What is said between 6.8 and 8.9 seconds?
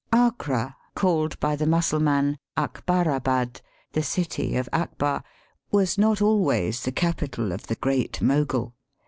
the capital of the Great Mogul.